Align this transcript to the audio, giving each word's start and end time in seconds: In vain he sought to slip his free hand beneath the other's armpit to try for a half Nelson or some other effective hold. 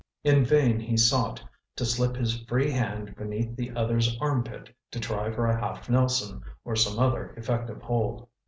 In 0.23 0.43
vain 0.43 0.79
he 0.79 0.97
sought 0.97 1.43
to 1.75 1.85
slip 1.85 2.15
his 2.15 2.41
free 2.45 2.71
hand 2.71 3.15
beneath 3.15 3.55
the 3.55 3.69
other's 3.75 4.17
armpit 4.19 4.75
to 4.89 4.99
try 4.99 5.29
for 5.29 5.45
a 5.45 5.59
half 5.61 5.87
Nelson 5.91 6.41
or 6.65 6.75
some 6.75 6.97
other 6.97 7.35
effective 7.37 7.83
hold. 7.83 8.27